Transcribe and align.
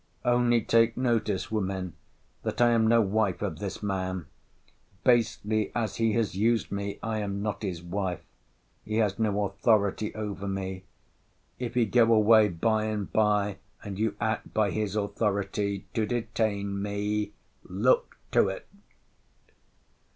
—Only 0.25 0.61
take 0.61 0.97
notice, 0.97 1.51
women, 1.51 1.93
that 2.41 2.59
I 2.59 2.71
am 2.71 2.87
no 2.87 3.01
wife 3.01 3.43
of 3.43 3.59
this 3.59 3.83
man: 3.83 4.25
basely 5.03 5.71
as 5.75 5.97
he 5.97 6.13
has 6.13 6.33
used 6.33 6.71
me, 6.71 6.97
I 7.03 7.19
am 7.19 7.43
not 7.43 7.61
his 7.61 7.83
wife. 7.83 8.23
He 8.83 8.95
has 8.97 9.19
no 9.19 9.45
authority 9.45 10.11
over 10.15 10.47
me. 10.47 10.85
If 11.59 11.75
he 11.75 11.85
go 11.85 12.11
away 12.13 12.47
by 12.49 12.85
and 12.85 13.13
by, 13.13 13.57
and 13.83 13.99
you 13.99 14.15
act 14.19 14.51
by 14.55 14.71
his 14.71 14.95
authority 14.95 15.85
to 15.93 16.07
detain 16.07 16.81
me, 16.81 17.33
look 17.63 18.17
to 18.31 18.47
it. 18.49 18.67